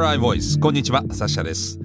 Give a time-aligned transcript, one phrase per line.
[0.00, 1.78] NRI ボイスこんにちはサッシャです。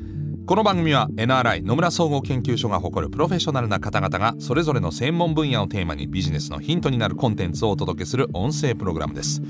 [0.45, 9.41] この番組は NRI 野村総合研究所が誇るプロフェッショナルな方々がそれぞれの専門分野をテーマにビジネスのヒントになるコンテンツをお届けする音声プログラムです。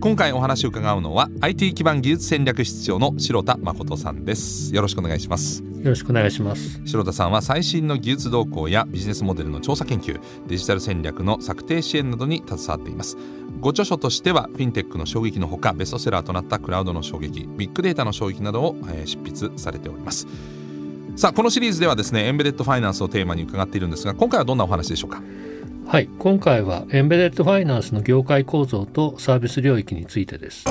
[0.00, 4.74] 今回お話を伺うのは IT 基盤技術戦略室長の白田誠さんです。
[4.74, 5.62] よろしくお願いします。
[5.62, 6.82] よろしくお願いします。
[6.84, 13.16] 白田さんは最新の技術動向やビジネスモデルの調査研究デジタル戦略の策定支援などに携わっています
[13.60, 20.26] ご著書としてはフィンテックの衝撃のほかベストセラーとなったクラウドの衝撃ビッグデータの衝撃などを、えー、執筆されております。
[21.16, 25.20] さあこのシリーズではですねエンベデッドファイナンスをテーマに伺っているんですが今回はどんなお話でしょうか？
[25.86, 30.64] はい今回はエンベデッドファイナンスの業界構造とサービス領域についてです。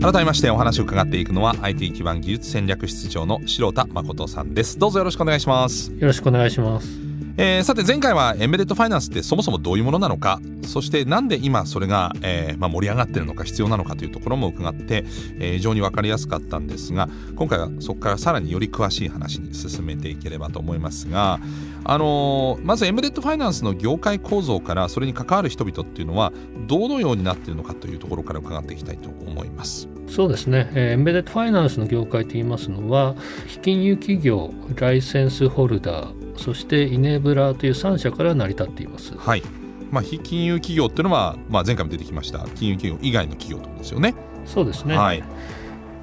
[0.00, 4.78] 改めましてお話を伺っていくのは IT 基盤技術戦略室長の白田誠さんです。
[4.78, 5.92] どうぞよろしくお願いします。
[5.92, 6.88] よろしくお願いします。
[7.36, 15.04] えー、さて前回はエンベデッドファイナンスってそもそもどういうものなのかそしてなんで今それが、えーまあ、盛り上がってるのか必要なのかというところも伺って、
[15.38, 21.40] えー、非常に分かりやすかったんですが今回はそこからさらにより詳しい話に進めていければと思いますが、
[21.84, 26.32] あのー、まずエンベデッドファイナンスの業界構造からそれに関わる人々っていうのは
[26.66, 29.88] どのようになっているのかというところから伺っていきたいと思います。
[30.08, 33.14] そうですね、えー、エンベデッドファイナンスの業界といいますのは
[33.46, 39.16] 非金融企業ライセンスホルダーそしてイネブラーという3社から成り立っています。
[39.16, 39.42] はい
[39.90, 44.14] まあ、非金融企業っていうのは、まあ、前回も出てきました金融企業以外の企業とですよね。
[44.46, 45.22] そうですね、はい、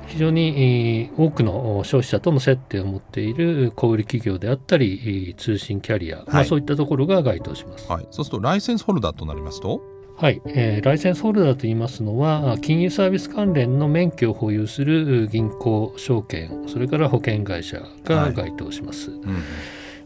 [0.08, 9.82] 非常に多くの消費者との接点を持っている小売企業であったり通信キャリア、はい、まあ、そういったところが該当します、はい、そうするとライセンスホルダーとなりますと？
[10.18, 19.12] はい、えー、ライセンスホルダーといいますのは金融サービス関連の免許を保有する銀行証券それから保険会社が該当します。
[19.12, 19.44] はいうん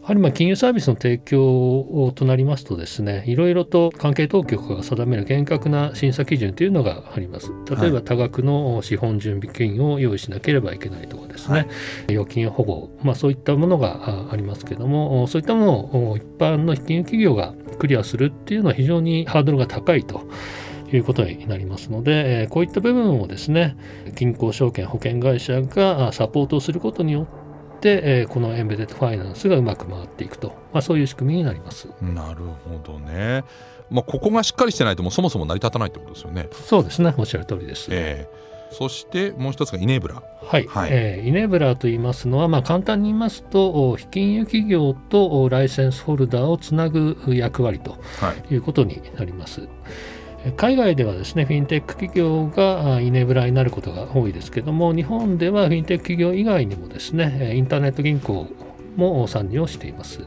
[0.01, 7.51] やはりまあ金融サービスの提供となりますとですねいろいろと関係当局が定める厳格な審査基準というのがあります。
[7.69, 11.65] 例えば多額の資本準備金を用意しなければいけないとかですね、は
[12.09, 20.27] い、預金保護、まあ、そういったものがありますけどもそういったものを一般の金融企業がクリアするっていうのは非常にハードルが高いと。
[20.93, 23.77] いうことになりますので、こういった部分をですね、
[24.15, 27.40] 銀行証券保険会社がサポートをすることによっ、
[27.89, 31.87] えー、このエンベデッドファイナンスがうまく回っていくと、まあ、そういう仕組みになります。
[32.01, 33.43] なるほどね。
[33.89, 36.47] まあ、ここがしっかりしてないともうそもそも成り立たないってことですよね。
[36.51, 37.87] そうですねおっしゃる通りです。
[37.91, 40.23] えー、そしてもう一つがイネブラ。
[40.41, 47.97] はい、はい、えー、イネブラと言いますのは、まあ、簡単に言いますと非金融企業とライセンスホルダーをつなぐ役割と
[48.49, 49.61] いうことになります。
[49.61, 49.69] はい
[50.57, 58.47] 海外ではですねフィンテック企業がイネブラになることが多いですけども日本ではフィンテック企業以外にもですねインターネット銀行
[58.95, 60.25] も参入をしています。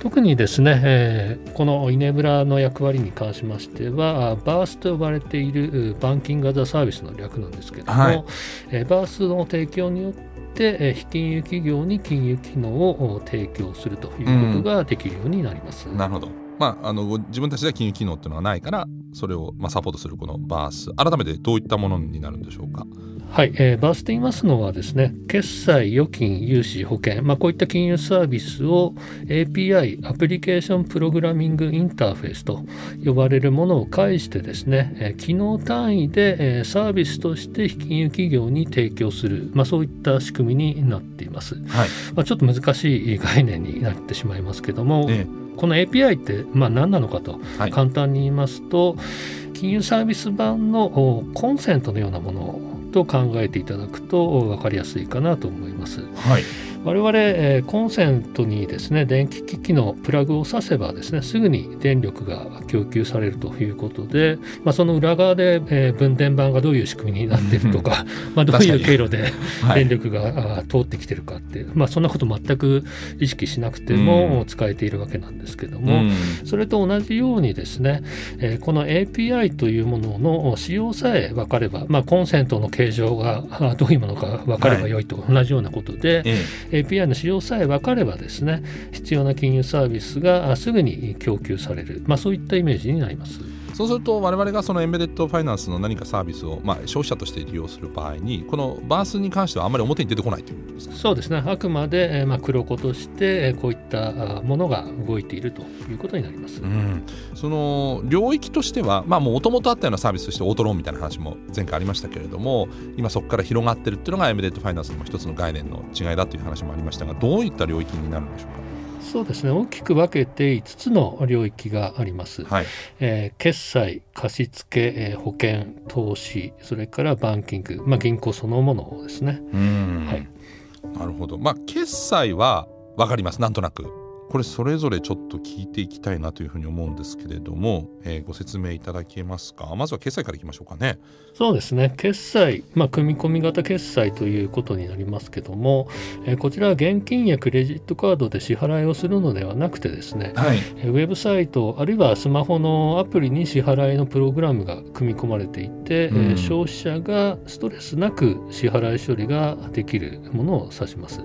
[0.00, 8.24] 特にですね、えー、このイネブラの役割に関しましては、バースと呼ばれているバンキング・アザ・サービスの略なんですけども、はい、
[8.70, 10.12] えー、バースの提供によっ
[10.54, 15.86] て、えー、非金融企業に金融機能を提供するということができるようになります。
[15.86, 20.92] うん、なるほどまあ、あの自分たちでは金融機能っていうのはないからそれをまあサポートするこのバース。
[20.94, 22.86] 改めてどういったものになるんでしょうか？
[23.30, 28.94] はい、えー、バースと言いますのはですね決済預金融資保険、まあ、こういった金融サービスを
[29.26, 32.64] API アプリケーションプログラミングインターフェースと
[33.04, 41.54] 呼ばれるものを介してですね、えー、機能単位で、えー、サービスとして金融企業に提供する、まあ、そういった仕組みになっています。
[41.54, 41.88] はい。
[42.14, 47.38] まあ、ちょっと難しい概念になってしまいますけども、ええこの API ってまあ何なのかと
[47.70, 49.02] 簡単に言いますと、は
[49.50, 50.88] い、金融サービス版の
[51.34, 52.60] コンセントのようなもの
[52.92, 56.00] と考えていただくと分かりやすいかなと思います。
[56.16, 69.30] はい我々、えー、コンセントにですね電気機器のプラグを挿せばですねすぐに電力が供給されるということで、まあ、その裏側で、えー、分電盤がどういう仕組みになっているとか まあどういう経路で
[69.74, 72.84] 電力が、はい、通ってきてるかって、まあ、そんなこと全く
[73.18, 76.04] 意識しなくても使えているわけなんですけども、
[76.44, 78.02] それと同じようにですね、
[78.38, 83.44] えー、この API というものの使用さえ分かれば、まあ、コンセントの形状が
[83.76, 88.62] どういうものか分かればよいと同じようなことで、はい API の使用さえ分かればですね
[88.92, 93.40] 必要な金融サービスがすぐに供給される、まあ、そういったイメージになります。
[93.80, 100.94] そうすると我々がそのエンベデッドファイナンスの何かサービスを、まあ、消費者として利用する場合にこのバースに関してはあまり表に出てこないということですか？
[100.96, 101.42] そうですね。
[101.46, 107.02] あくまで、まあ、黒子としてこういったものが動いているということになります、うん、
[107.34, 112.68] その領域としてはもともとあったようなサービスとしてオートローンみたいな話も前回ありましたけれども
[112.98, 118.59] 今そこから広がってるっていうのがエンベデッドファイナンスの一つの概念の違いだという話もありましたがどういった領域になるんでしょうか？
[119.00, 119.50] そうですね。
[119.50, 122.66] 大きく分けて5つの領域があります、はい。
[123.00, 129.40] えー、決済貸付、えー、保険投資それからバンキング、まあ、銀行そのものですね。
[129.52, 131.38] はい、なるほど。
[131.38, 133.40] まあ決済は分かります。
[133.40, 133.99] なんとなく
[134.30, 139.74] これそれぞれちょっと聞いていきたいなというふうに思うんですけれども、えー、ご説明いただけますか？
[139.74, 140.98] まずは決済からいきましょうかね。
[141.34, 141.92] そうですね。
[141.96, 145.88] 決済、まあ、組み込み型決済ということになりますけども、
[146.24, 161.20] えー、こちらは現金やクレジットカードで支払いをするのではなくてですね、はい、えー、ウェブサイトあるいはスマホのアプリに支払いのプログラムが組み込まれていて、うん、えー、消費者がストレスなく支払い処理ができるものを指します。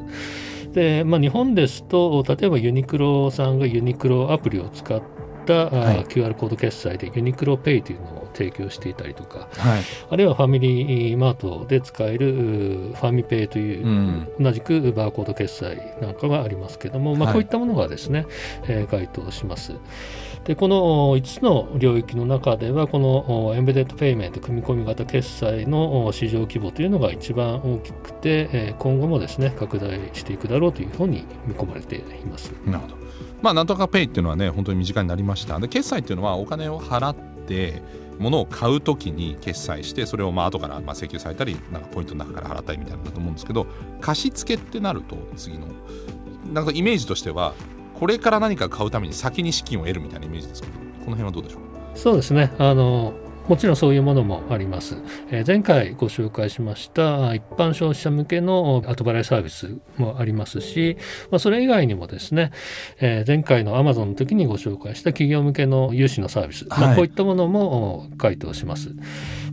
[0.75, 5.01] で、まあ、日本ですと例えばユニクロさんがユニクロアプリを使っ
[5.45, 18.27] た、はい、QR コード決済でユニクロペイというのを提供していたりとか、はい、あるいはファミリーマートで使えるファミペイという、うん、同じくバーコード決済なんかがありますけども、まあ、こういったものがですね、はい、
[18.67, 19.73] えー、該当します。
[20.45, 20.75] でこの
[21.17, 32.53] 5つの領域の中ではこのエンベデッドペイメント組み込み型決済の市場規模というのが一番大きくて今後もですね拡大していくだろうというふうに見込まれています。
[32.63, 32.95] なるほど。
[33.41, 35.59] まあ、なんとかペイっていうのはね本当に身近になりました。
[35.59, 37.81] で決済っていうのはお金を払って
[38.19, 43.67] 物を買うときに決済してそれをまあ後からまあ請求されたりなんかポイントの中から払ったりみたいなんだと思うんですけど
[44.01, 45.67] 貸付ってなると次の
[46.51, 47.53] なんかイメージとしては
[47.93, 50.79] これから何か買うために先に資金を得るみたいなイメージですけどこ
[51.11, 51.61] の辺はどうでしょう？
[51.97, 52.53] そうですね。
[52.57, 53.13] あの
[53.47, 54.97] もちろんそういうものもあります。
[55.29, 60.97] えー、前回ご紹介しました一般消費者向けの後払いサービスもありますし、
[61.29, 62.51] まあ、それ以外にもですね、
[62.99, 68.89] えー、前回の Amazon の時にご紹介した企業向けの融資のサービス、はい、まあ、こういったものも該当します。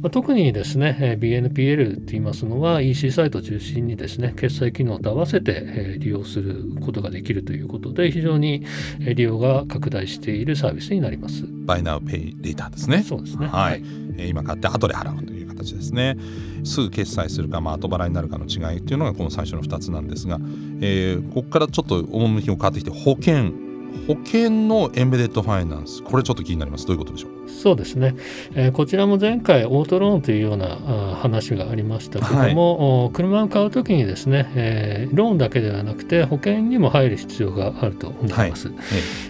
[0.02, 8.66] まあ、特にですね、え BNPL といいますのは EC サイト中心にですね決済機能と合わせて、え利用することができるということで非常に
[8.99, 11.44] 利用が拡大しているサービスになります。
[11.44, 13.04] Buy Now Pay Later ですね。
[13.04, 13.46] そうですね。
[13.46, 13.82] はい。
[14.19, 16.16] え今買って後で払うという形ですね。
[16.64, 20.40] すぐ決済するか、まあ、後払いになるかの違いっていうのがこの最初の2つなんですが、
[20.81, 23.71] えー、ここからちょっと趣が変わってきて保険
[24.06, 26.02] 保険のエンベデッドファイナンス。
[26.02, 26.86] これちょっと気になります。
[26.86, 27.32] どういうことでしょう？
[27.48, 28.16] そうですね、
[28.54, 38.74] えー、こちらも前回オートローンというようなあ話がありましたけども、はい、車を買うときにですね、えー、ローンだけではなくて保険にも入る必要があると思います、は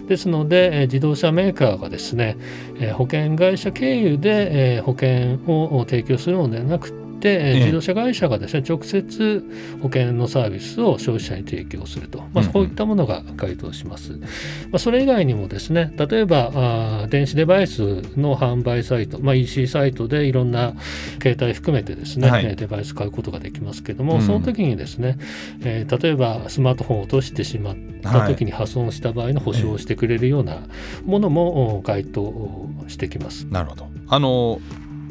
[0.03, 2.37] い、ですので、えー、自動車メーカーがですね、
[2.79, 9.43] えー、保険会社経由で、えー、保険を提供するのではなくてて、自動車会社がですね直接
[9.81, 14.11] 保険のサービスを消費者に提供すると、まあ、こういったものが該当します。
[14.11, 14.27] ま
[14.73, 17.81] あ、それ以外にもですね例えばあ電子デバイス
[18.17, 20.73] の販売サイト、まあ、EC サイトでいろんな
[21.21, 25.17] 携帯含めてですね、はい、デバイス買うことができますけども、その時にですね、
[25.61, 30.57] えー、例えばスマートフォンを落としてしまった時に破損した場合の保証をしてくれるような
[31.05, 33.45] ものも該当してきます。
[33.45, 33.87] なるほど。
[34.07, 34.59] あの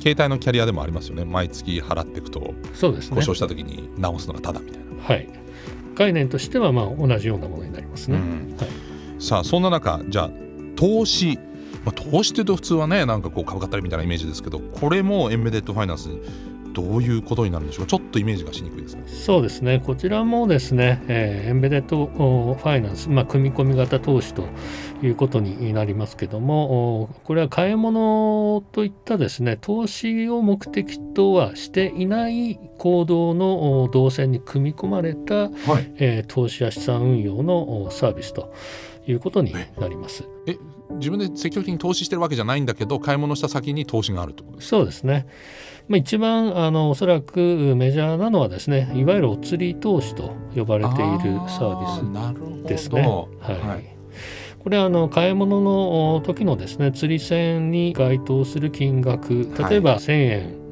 [0.02, 1.24] 携帯のキャリアでもありますよね。
[1.24, 5.04] 毎月払っていくとそうです、ね、故障した時に直すのがただみたいな。
[5.04, 5.28] はい。
[5.94, 8.56] 概念としてはまあ同じようなものになりますね、うん。
[8.56, 8.68] はい、
[9.20, 10.30] さあそんな中じゃあ
[10.74, 11.38] 投資。
[11.84, 16.10] まあ、投資っていうと普通はねなんかこう株買ったりみたいなイメージですけどこれもエンベデッドファイナンス
[16.72, 19.02] どういうことになるんでしょうちょっとイメージがしにくいですね。
[19.06, 24.44] そうですねこちらもですね、えー、エンベデッドファイナンス、まあ、組み込み型投資と
[25.02, 35.48] いうことになりますけどもこれは買い物といったですね投資を目的とはしていない行動の動線に組み込まれた、は
[35.80, 38.52] い、えー、投資や資産運用のサービスと
[39.06, 40.24] いうことになります。
[40.46, 40.56] え
[40.94, 45.26] 自分で積極的に投資してるわけじゃないんだけど買い物した先に投資があるとそうですね。
[45.88, 53.00] まあ、一番あのおそらくメジャーなのはですねいわゆるお釣り投資と呼ばれているサービスですね。
[53.02, 53.96] はい、はい。
[54.62, 60.62] これはあの買い物の時のですね釣り銭に該当する金額例えば1000円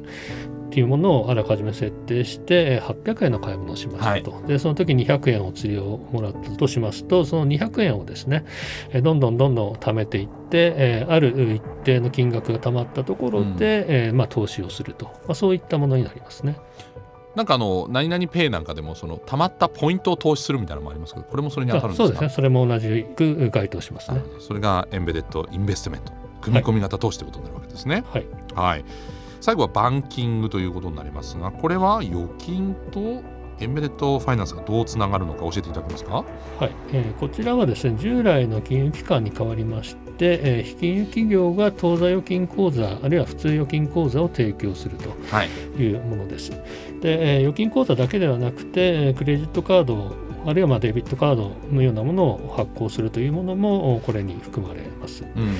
[0.71, 8.45] っていうものをあらかじめ設定して800円の買い物をしましたと、はい、でその時200円お釣りをもらったとしますとその200円をですね
[9.03, 16.55] どんどんどんどん貯めていってある一定の金額が貯まったところで、うん、まあ、投資をすると、まあ、そういったものになりますね。
[17.35, 22.07] なんかあの何々ペイなんかでもそのたまったポイントを投資するみたいなのもありますけどこれもそれに当たるんですか？
[22.07, 22.29] そうですね。
[22.29, 24.21] それも同じく該当しますね。
[24.39, 26.13] それがエンベデッドインベストメント。
[26.41, 28.03] 組み込み型投資ということになるわけですね。
[28.09, 28.25] はい、
[28.55, 28.85] はい
[29.41, 33.23] 最後はバンキングということになりますがこれは預金と
[33.59, 36.23] エンベデッドファイナンスがどうつながるのか教えていただけますか、
[36.59, 45.09] はいえー、こちらはですね従来の金融機関に代わりまして、えー、金融企業が当座預金口座あるいは普通預金口座を提供すると
[45.81, 46.51] いうものです。
[46.51, 46.61] はい、
[47.01, 55.23] で、えー、預金口座だけではなくてクレジットカードあるいはまあデビットカードのようなものを発行するというものもこれに含まれます。
[55.23, 55.55] うん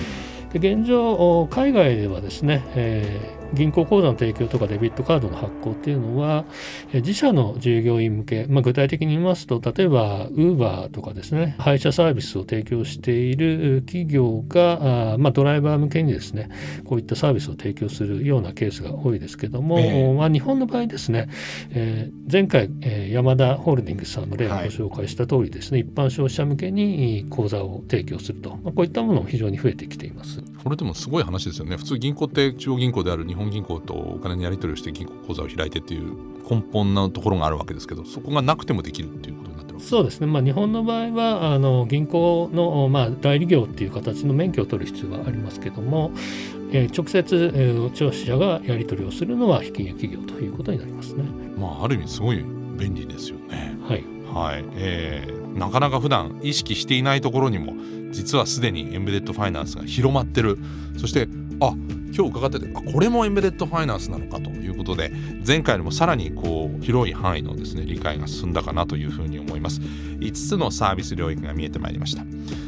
[0.53, 6.45] で現状、海外ではですね、えー、銀行口座の提供とかデビットカードの発行っていうのは、
[6.93, 16.49] 自社の従業員向け、まあ、具体的に言いますと、例えば、ウーバーとかですね、配車サービスを提供している企業が、あまあ、ドライバー向けにですね、
[16.85, 21.27] こういったサービスを提供するようなケースが多いですけども、えー、まあ、日本の場合ですね、
[21.71, 30.41] えー、前回、えマダホールディングスさんの例をご紹介した通りですね、はい、一般消費者向けに口座を提供すると、まあ、こういったものも非常に増えてきています。
[30.63, 31.77] これでもすごい話ですよね。
[31.77, 36.15] 普通銀行って中央銀行である日本銀行とお金のやり取りをして銀行口座を開いてっていう
[36.49, 39.87] 根本のところがあるわけですけどそこがなくてもできるっていうことになってます。
[39.87, 46.11] そうですね、まあ、日本の場合はあの銀行の、まあ、代理業っていう形の免許を取る必要がありますけども、
[46.71, 51.23] えー、直接、えー、消費者がやり取りをするのは非金融企業ということになりますね。
[51.57, 52.43] まあ、ある意味すごい
[52.77, 53.77] 便利ですよね。
[53.87, 54.65] はい、はい。
[54.75, 57.73] えー、なかなか普段意識していないところにも
[58.11, 60.57] 実はすでにエンベデッドファイナンスが広まってる。
[60.97, 61.27] そして
[61.59, 61.73] あ
[62.15, 65.11] 今日伺っててあこれもエンベデッドファイナンスなのかということで
[65.45, 69.81] 前回よりもさらにこう広い範囲のですね理解が進んだかなというふうに思います。
[69.81, 72.23] 5つのサービス領域が見えてまいりました。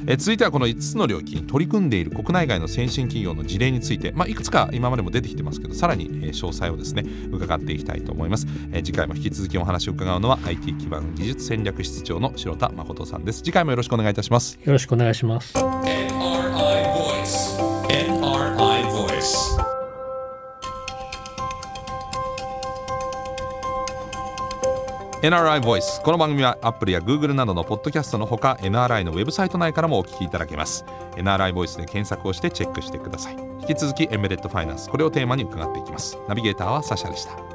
[0.07, 8.47] え続いてはこの5つの領域に取り組んでいる国内外の先進企業の事例について、まあ、いくつか今までも出てきてますけどさらに詳細をですね伺っていきたいと思います。
[8.73, 13.43] え次回も引き続きお話を伺うのは IT 基盤技術戦略室長の白田誠さんです。
[13.43, 14.59] 次回もよろしくお願いいたします。
[14.63, 15.53] よろしくお願いします
[25.23, 30.83] NRI Voice この番組は Apple や Google などのポッドキャストのほか NRI のウェブサイト内からもお聞きいただけます。
[31.15, 33.37] NRI Voice で検索をしてチェックしてください。
[33.61, 36.17] 引き続きエンベレットファイナンスこれをテーマに伺っていきます。
[36.27, 37.52] ナビゲーターはサシャでした。